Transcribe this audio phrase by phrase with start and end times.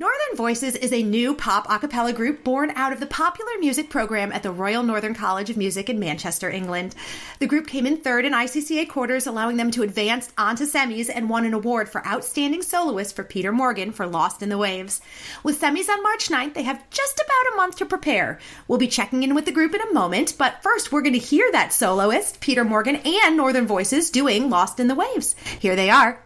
[0.00, 3.90] Northern Voices is a new pop a cappella group born out of the popular music
[3.90, 6.94] program at the Royal Northern College of Music in Manchester, England.
[7.40, 11.28] The group came in third in ICCA quarters, allowing them to advance onto semis and
[11.28, 15.00] won an award for Outstanding Soloist for Peter Morgan for Lost in the Waves.
[15.42, 18.38] With semis on March 9th, they have just about a month to prepare.
[18.68, 21.18] We'll be checking in with the group in a moment, but first we're going to
[21.18, 25.34] hear that soloist, Peter Morgan, and Northern Voices doing Lost in the Waves.
[25.58, 26.22] Here they are.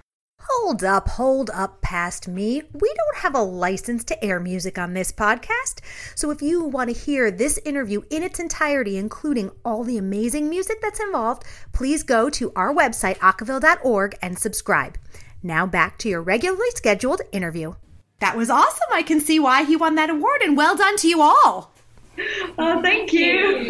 [0.49, 2.63] Hold up, hold up past me.
[2.73, 5.81] We don't have a license to air music on this podcast.
[6.17, 10.51] So if you want to hear this interview in its entirety, including all the amazing
[10.51, 14.99] music that's involved, please go to our website, acaville.org, and subscribe.
[15.45, 17.75] Now back to your regularly scheduled interview.
[18.19, 18.89] That was awesome.
[18.93, 21.73] I can see why he won that award, and well done to you all.
[22.59, 23.65] Oh, thank you.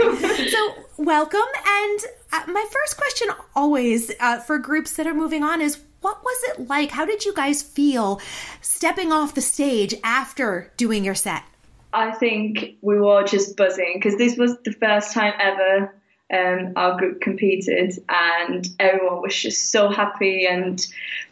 [0.51, 1.41] So, welcome.
[1.67, 2.01] And
[2.33, 6.43] uh, my first question, always uh, for groups that are moving on, is what was
[6.51, 6.91] it like?
[6.91, 8.21] How did you guys feel
[8.61, 11.45] stepping off the stage after doing your set?
[11.93, 15.95] I think we were just buzzing because this was the first time ever
[16.33, 20.85] um, our group competed, and everyone was just so happy and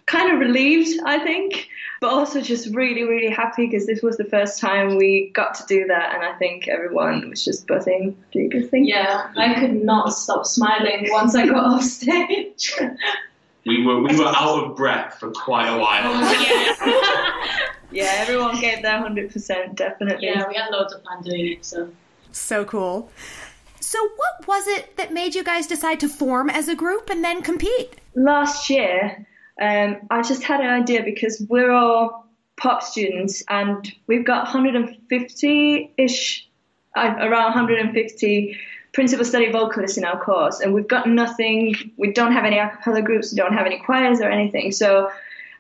[0.05, 1.69] kind of relieved, I think,
[2.03, 5.67] but also just really, really happy because this was the first time we got to
[5.67, 8.15] do that, and I think everyone was just buzzing.
[8.31, 8.89] Do you guys think?
[8.89, 12.75] Yeah, I could not stop smiling once I got off stage.
[13.67, 17.27] We were we were out of breath for quite a while.
[17.93, 20.29] Yeah, everyone gave their hundred percent, definitely.
[20.29, 21.65] yeah, we had loads of fun doing it.
[21.65, 21.91] So
[22.31, 23.11] So cool.
[23.81, 27.25] So, what was it that made you guys decide to form as a group and
[27.25, 27.97] then compete?
[28.15, 29.27] last year,
[29.61, 35.95] um, I just had an idea because we're all pop students and we've got 150
[35.97, 36.49] ish,
[36.97, 38.57] uh, around 150
[38.93, 42.69] principal study vocalists in our course, and we've got nothing, we don't have any a
[42.69, 44.73] cappella groups, we don't have any choirs or anything.
[44.73, 45.11] So,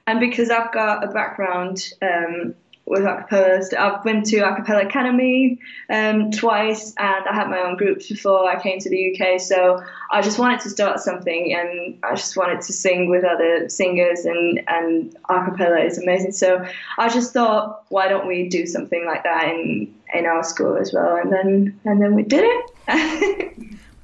[0.06, 2.54] and because I've got a background um,
[2.86, 8.08] with acapellas, I've been to Acapella Academy um, twice, and I had my own groups
[8.08, 9.40] before I came to the UK.
[9.40, 9.80] So
[10.10, 14.24] I just wanted to start something, and I just wanted to sing with other singers,
[14.24, 16.32] and and acapella is amazing.
[16.32, 16.66] So
[16.98, 20.92] I just thought, why don't we do something like that in in our school as
[20.92, 21.14] well?
[21.14, 22.69] And then and then we did it.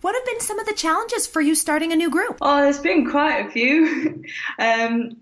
[0.07, 2.39] What have been some of the challenges for you starting a new group?
[2.41, 4.23] Oh, there's been quite a few.
[4.61, 5.17] um,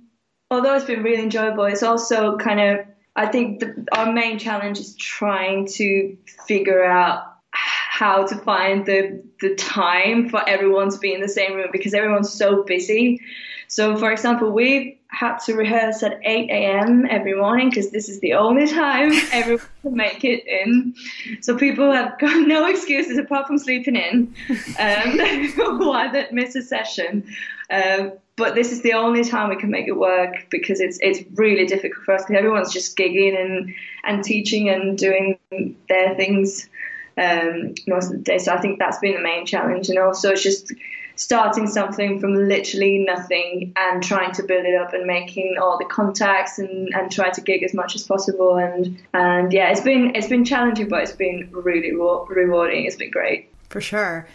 [0.50, 2.86] although it's been really enjoyable, it's also kind of,
[3.16, 7.33] I think the, our main challenge is trying to figure out
[7.94, 11.94] how to find the, the time for everyone to be in the same room because
[11.94, 13.20] everyone's so busy.
[13.68, 17.06] So, for example, we had to rehearse at 8 a.m.
[17.08, 20.92] every morning because this is the only time everyone can make it in.
[21.40, 24.34] So people have got no excuses apart from sleeping in
[24.80, 27.22] um, while they miss a session.
[27.70, 31.20] Um, but this is the only time we can make it work because it's it's
[31.38, 33.72] really difficult for us because everyone's just gigging and
[34.02, 35.38] and teaching and doing
[35.88, 36.68] their things
[37.18, 38.38] um, most of the day.
[38.38, 40.72] So I think that's been the main challenge, and also it's just
[41.16, 45.84] starting something from literally nothing and trying to build it up and making all the
[45.84, 50.14] contacts and, and try to gig as much as possible and and yeah it's been
[50.16, 54.26] it's been challenging but it's been really re- rewarding it's been great For sure.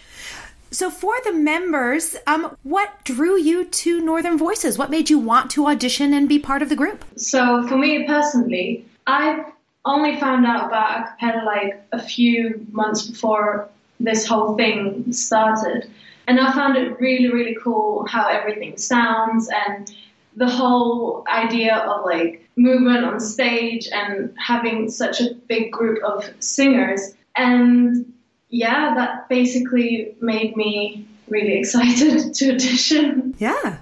[0.71, 4.77] So, for the members, um, what drew you to Northern Voices?
[4.77, 7.03] What made you want to audition and be part of the group?
[7.15, 9.45] So for me personally, I've
[9.89, 13.69] only found out about acapella like a few months before
[13.99, 15.89] this whole thing started.
[16.27, 19.91] And I found it really, really cool how everything sounds and
[20.35, 26.29] the whole idea of like movement on stage and having such a big group of
[26.39, 27.13] singers.
[27.35, 28.13] And
[28.49, 33.35] yeah, that basically made me really excited to audition.
[33.39, 33.77] Yeah.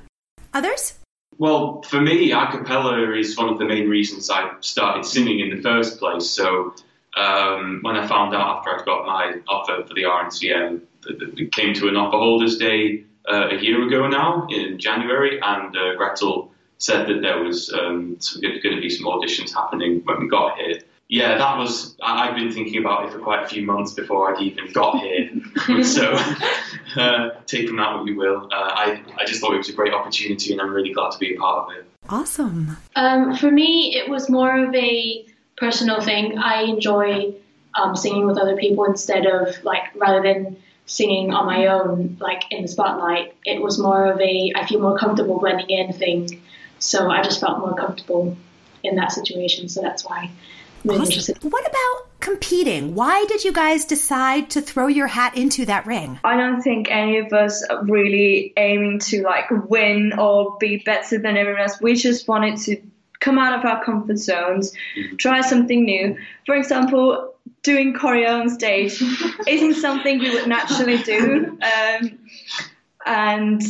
[0.53, 0.97] Others?
[1.37, 5.55] Well, for me, a cappella is one of the main reasons I started singing in
[5.55, 6.27] the first place.
[6.29, 6.73] So
[7.15, 11.73] um, when I found out after I'd got my offer for the RNCM, it came
[11.75, 16.51] to an offer holders day uh, a year ago now in January, and uh, Gretel
[16.79, 20.79] said that there was um, going to be some auditions happening when we got here.
[21.09, 21.95] Yeah, that was.
[22.01, 24.99] I- I've been thinking about it for quite a few months before I'd even got
[24.99, 25.29] here.
[25.83, 26.17] so,
[26.99, 28.47] uh, take from that what you will.
[28.51, 31.17] Uh, I, I just thought it was a great opportunity, and I'm really glad to
[31.17, 31.85] be a part of it.
[32.09, 32.77] Awesome.
[32.95, 35.25] Um, for me, it was more of a
[35.57, 36.37] personal thing.
[36.37, 37.33] I enjoy
[37.75, 42.43] um, singing with other people instead of like rather than singing on my own, like
[42.49, 43.35] in the spotlight.
[43.45, 46.41] It was more of a I feel more comfortable blending in thing.
[46.79, 48.37] So I just felt more comfortable
[48.83, 49.67] in that situation.
[49.69, 50.29] So that's why
[50.83, 51.37] I'm really interested.
[51.43, 52.93] What about competing.
[52.93, 56.19] Why did you guys decide to throw your hat into that ring?
[56.25, 61.19] I don't think any of us are really aiming to like win or be better
[61.19, 61.79] than everyone else.
[61.79, 62.81] We just wanted to
[63.21, 64.73] come out of our comfort zones,
[65.17, 66.17] try something new.
[66.45, 67.33] For example,
[67.63, 69.01] doing choreo on stage
[69.47, 71.57] isn't something we would naturally do.
[71.61, 72.19] Um,
[73.05, 73.61] and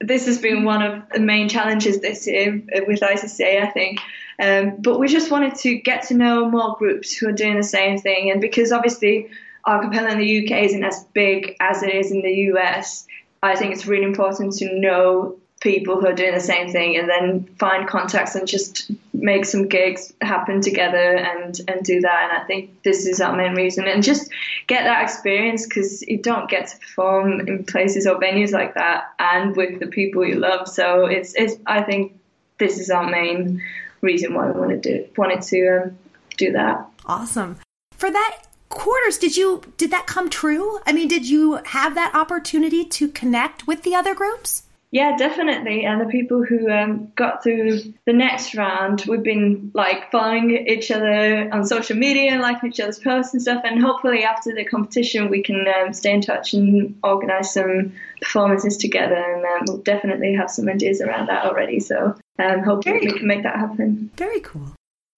[0.00, 4.00] this has been one of the main challenges this year with ICCA, I think.
[4.42, 7.62] Um, but we just wanted to get to know more groups who are doing the
[7.62, 8.30] same thing.
[8.30, 9.30] And because obviously
[9.64, 13.06] a cappella in the UK isn't as big as it is in the US,
[13.42, 17.08] I think it's really important to know people who are doing the same thing and
[17.08, 22.28] then find contacts and just make some gigs happen together and and do that.
[22.30, 23.86] And i think this is our main reason.
[23.86, 24.30] And just
[24.66, 29.14] get that experience because you don't get to perform in places or venues like that
[29.18, 30.68] and with the people you love.
[30.68, 32.18] So it's it's i think
[32.58, 33.62] this is our main
[34.06, 35.98] reason why we wanted to wanted to um,
[36.36, 37.58] do that awesome
[37.92, 38.38] for that
[38.68, 43.08] quarters did you did that come true i mean did you have that opportunity to
[43.08, 44.62] connect with the other groups
[44.92, 45.84] yeah, definitely.
[45.84, 50.90] And the people who um, got through the next round, we've been like following each
[50.90, 53.62] other on social media, liking each other's posts and stuff.
[53.64, 57.92] And hopefully, after the competition, we can um, stay in touch and organise some
[58.22, 59.16] performances together.
[59.16, 61.80] And um, we'll definitely have some ideas around that already.
[61.80, 64.10] So um, hopefully, we can make that happen.
[64.16, 64.72] Very cool.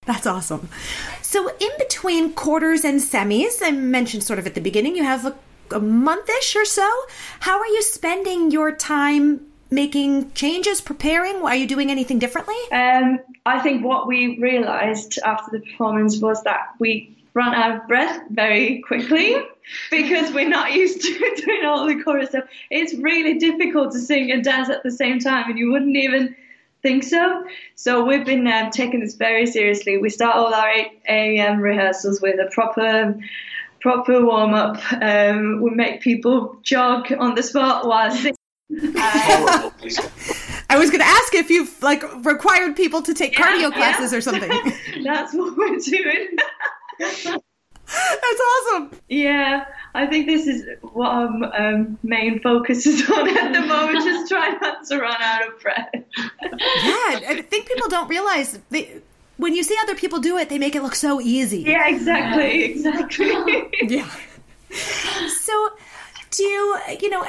[0.06, 0.68] That's awesome.
[1.20, 5.26] So, in between quarters and semis, I mentioned sort of at the beginning, you have
[5.26, 5.34] a,
[5.70, 6.88] a monthish or so.
[7.40, 11.42] How are you spending your time making changes, preparing?
[11.42, 12.56] Are you doing anything differently?
[12.72, 17.86] Um, I think what we realised after the performance was that we run out of
[17.86, 19.36] breath very quickly
[19.90, 22.44] because we're not used to doing all the choreo stuff.
[22.70, 26.34] It's really difficult to sing and dance at the same time, and you wouldn't even
[26.82, 27.44] think so.
[27.74, 29.98] So we've been um, taking this very seriously.
[29.98, 31.60] We start all our 8 a.m.
[31.60, 33.18] rehearsals with a proper
[33.80, 34.76] proper warm up.
[35.00, 38.34] Um, we make people jog on the spot while singing
[40.70, 44.12] I was going to ask if you've like required people to take yeah, cardio classes
[44.12, 44.18] yeah.
[44.18, 44.50] or something.
[45.04, 46.36] That's what we're doing.
[46.98, 48.90] That's awesome.
[49.08, 49.64] Yeah,
[49.94, 54.04] I think this is what our um, main focus is on at the moment.
[54.04, 55.94] Just try not to run out of breath.
[56.58, 59.00] Yeah, I think people don't realize they,
[59.36, 61.60] when you see other people do it, they make it look so easy.
[61.60, 63.68] Yeah, exactly, exactly.
[63.82, 64.10] yeah.
[64.70, 65.70] So,
[66.30, 67.24] do you, you know,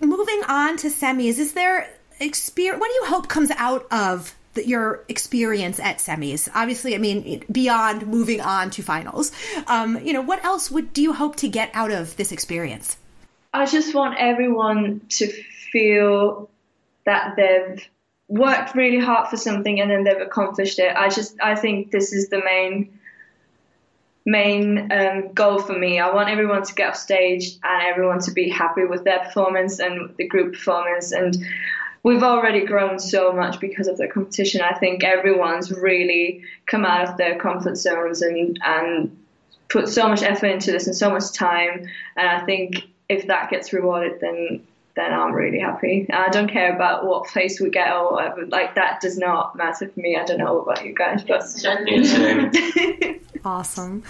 [0.00, 1.88] moving on to semis, is there
[2.20, 2.80] experience?
[2.80, 6.48] What do you hope comes out of the, your experience at semis?
[6.54, 9.32] Obviously, I mean beyond moving on to finals.
[9.66, 12.96] Um, you know, what else would do you hope to get out of this experience?
[13.54, 15.26] I just want everyone to
[15.72, 16.48] feel
[17.04, 17.86] that they've
[18.32, 20.96] worked really hard for something and then they've accomplished it.
[20.96, 22.98] I just I think this is the main
[24.24, 26.00] main um, goal for me.
[26.00, 29.80] I want everyone to get off stage and everyone to be happy with their performance
[29.80, 31.12] and the group performance.
[31.12, 31.36] And
[32.04, 34.62] we've already grown so much because of the competition.
[34.62, 39.14] I think everyone's really come out of their comfort zones and and
[39.68, 41.86] put so much effort into this and so much time.
[42.16, 42.76] And I think
[43.10, 46.06] if that gets rewarded, then then I'm really happy.
[46.12, 48.46] I don't care about what place we get or whatever.
[48.46, 50.16] Like that does not matter for me.
[50.16, 51.42] I don't know about you guys, but
[53.44, 54.02] awesome.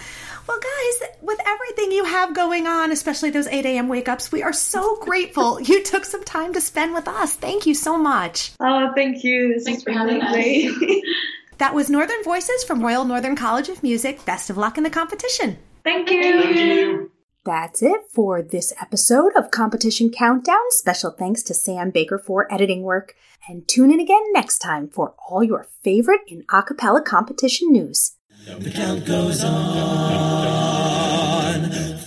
[0.45, 3.87] Well, guys, with everything you have going on, especially those 8 a.m.
[3.87, 7.35] wake ups, we are so grateful you took some time to spend with us.
[7.35, 8.51] Thank you so much.
[8.59, 9.53] Oh, thank you.
[9.53, 11.03] This Thanks has been lovely.
[11.59, 14.25] that was Northern Voices from Royal Northern College of Music.
[14.25, 15.57] Best of luck in the competition.
[15.85, 16.41] Thank you.
[16.41, 17.11] Thank you.
[17.45, 20.61] That's it for this episode of Competition Countdown.
[20.69, 23.15] Special thanks to Sam Baker for editing work.
[23.49, 28.13] And tune in again next time for all your favorite in a cappella competition news.
[28.45, 29.53] The count goes on.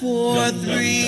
[0.01, 1.06] Four, three,